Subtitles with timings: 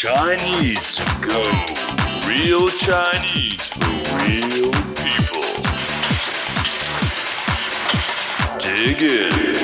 [0.00, 1.42] Chinese to go.
[2.26, 5.44] Real Chinese for real people.
[8.58, 9.58] Dig in.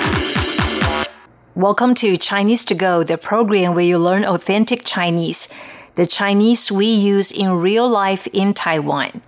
[1.54, 5.48] Welcome to Chinese to Go, the program where you learn authentic Chinese,
[5.94, 9.22] the Chinese we use in real life in Taiwan.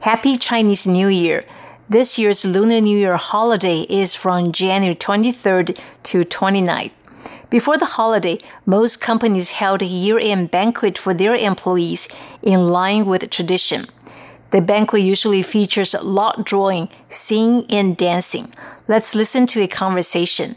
[0.00, 1.44] Happy Chinese New Year!
[1.91, 6.91] This year's Lunar New Year holiday is from January 23rd to 29th.
[7.49, 12.09] Before the holiday, most companies held a year end banquet for their employees
[12.41, 13.85] in line with tradition.
[14.49, 18.49] The banquet usually features lot drawing, singing, and dancing.
[18.87, 20.55] Let's listen to a conversation.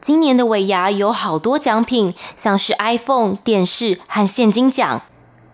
[0.00, 5.02] 今年的尾牙有好多奖品，像是 iPhone、电视和现金奖。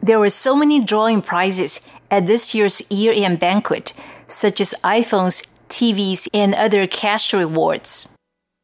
[0.02, 1.78] There were so many drawing prizes
[2.10, 3.92] at this year's year end banquet,
[4.26, 8.04] such as iPhones, TVs, and other cash rewards.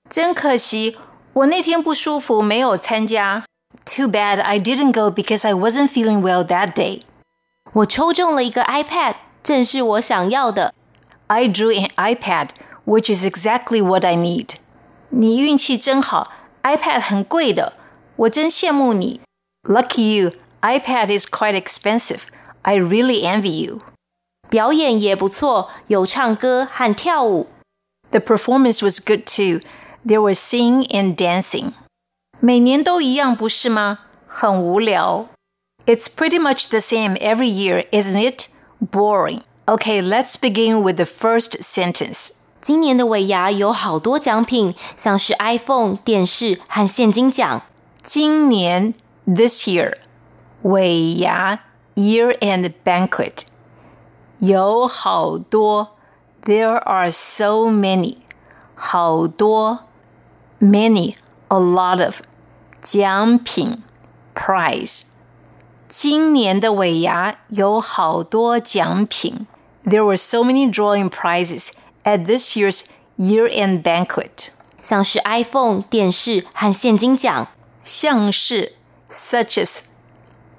[0.08, 0.96] 真可惜，
[1.32, 3.44] 我那天不舒服，没有参加。
[3.86, 7.02] Too bad I didn't go because I wasn't feeling well that day.
[7.72, 10.74] 我抽中了一个 iPad，正是我想要的。
[11.28, 12.50] I drew an iPad,
[12.84, 14.56] which is exactly what I need.
[15.10, 16.30] 你运气真好，
[16.64, 17.74] iPad 很贵的，
[18.16, 19.20] 我真羡慕你。
[19.62, 20.32] Lucky you,
[20.64, 22.22] iPad is quite expensive.
[22.62, 23.80] I really envy you.
[24.48, 27.48] 表演也不错，有唱歌和跳舞。
[28.10, 29.60] The performance was good too.
[30.04, 31.72] There was singing and dancing.
[32.40, 34.00] 每年都一样，不是吗？
[34.26, 35.28] 很无聊。
[35.86, 38.48] It's pretty much the same every year, isn't it?
[38.80, 39.42] Boring.
[39.66, 42.30] Okay, let's begin with the first sentence.
[42.60, 47.62] 今年的尾牙有好多奖品，像是 iPhone、电视和现金奖。
[48.02, 48.94] 今年
[49.26, 49.96] this year
[50.64, 51.60] 尾牙
[51.94, 53.42] year end banquet
[54.38, 55.96] 有好多
[56.42, 58.16] there are so many
[58.74, 59.80] 好多
[60.60, 61.14] many
[61.48, 62.20] a lot of
[62.80, 63.82] 奖品
[64.34, 65.02] prize
[65.88, 69.46] 今年的尾牙有好多奖品
[69.84, 71.70] there were so many drawing prizes
[72.04, 72.84] at this year's
[73.16, 74.50] year end banquet
[74.82, 77.48] 像是 iPhone、电视和现金奖。
[77.82, 78.72] 像是
[79.10, 79.80] such as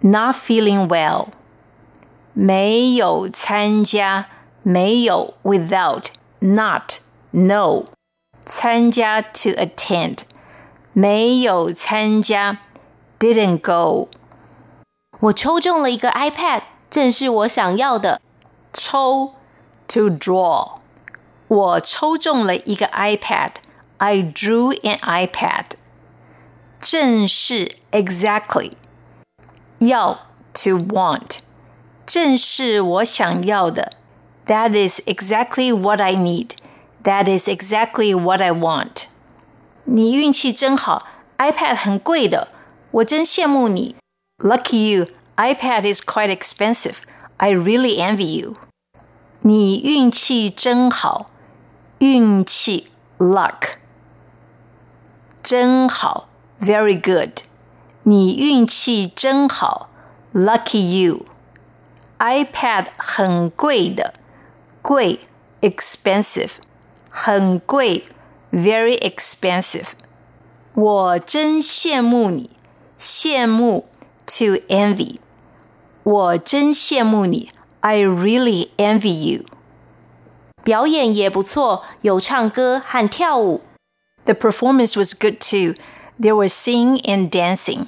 [0.00, 1.28] ，not feeling well，
[2.32, 4.26] 没有参加，
[4.62, 6.06] 没有 without
[6.40, 6.94] not
[7.30, 7.84] no，
[8.44, 10.20] 参加 to attend，
[10.92, 12.58] 没有参加
[13.18, 14.08] didn't go，
[15.20, 18.20] 我抽中了一个 iPad，正是我想要的。
[18.72, 19.34] 抽
[19.88, 20.78] to draw，
[21.48, 25.64] 我抽中了一个 iPad。I drew an iPad.
[26.78, 28.72] 正是 exactly
[29.80, 30.20] 要
[30.54, 31.38] to want
[32.06, 33.92] 正是我想要的
[34.46, 36.50] That is exactly what I need.
[37.02, 39.06] That is exactly what I want.
[39.84, 41.06] 你运气真好，
[41.38, 42.48] iPad 很贵的，
[42.92, 43.96] 我真羡慕你。
[44.38, 46.98] Lucky you, iPad is quite expensive.
[47.38, 48.56] I really envy you.
[49.40, 51.26] 你运气真好，
[51.98, 53.78] 运气 luck。
[55.42, 56.28] 真好，
[56.60, 57.42] very good。
[58.02, 59.90] 你运气真好，
[60.32, 64.14] lucky you。iPad 很贵的，
[64.80, 65.20] 贵
[65.60, 66.52] expensive，
[67.10, 68.04] 很贵，
[68.50, 69.88] very expensive。
[70.74, 72.50] 我真羡慕你，
[72.98, 73.86] 羡慕
[74.26, 75.16] to envy。
[76.02, 77.50] 我真羡慕你，
[77.80, 79.44] I really envy you。
[80.62, 83.62] 表演也不错，有唱歌和跳舞。
[84.24, 85.74] The performance was good too.
[86.20, 87.86] There was singing and dancing.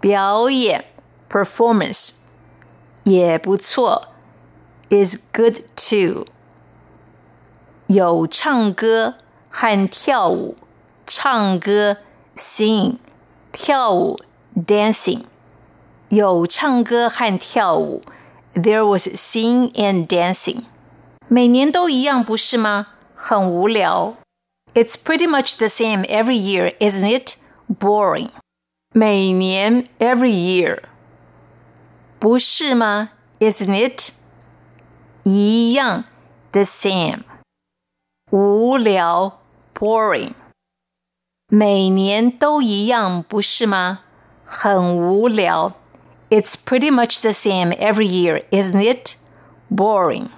[0.00, 0.84] 表演
[1.28, 2.12] performance
[3.04, 4.08] 也不错
[4.88, 6.26] is good too.
[7.86, 9.14] 有唱歌
[9.48, 10.56] 和跳舞，
[11.06, 11.98] 唱歌
[12.36, 12.96] sing，
[13.52, 14.18] 跳舞
[14.54, 15.22] dancing。
[16.08, 18.02] 有唱歌和跳舞，
[18.54, 20.64] there was singing and dancing。
[21.28, 22.88] 每年都一样，不是吗？
[23.14, 24.16] 很无聊。
[24.74, 27.36] It's pretty much the same every year, isn't it?
[27.68, 28.30] Boring.
[28.92, 30.82] 每年 every year.
[32.18, 33.10] 不是吗？
[33.40, 34.12] Isn't it?
[35.24, 36.04] 一样，
[36.52, 37.22] the same。
[38.30, 39.40] 无聊，
[39.74, 40.34] boring。
[41.48, 44.00] 每年都一样，不是吗？
[44.44, 45.74] 很无聊。
[46.28, 49.16] It's pretty much the same every year, isn't it?
[49.68, 50.28] Boring.